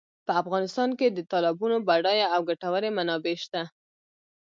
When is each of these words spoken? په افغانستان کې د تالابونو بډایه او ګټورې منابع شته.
په 0.25 0.31
افغانستان 0.41 0.89
کې 0.99 1.07
د 1.09 1.19
تالابونو 1.31 1.77
بډایه 1.87 2.27
او 2.35 2.41
ګټورې 2.49 2.89
منابع 2.97 3.35
شته. 3.43 3.61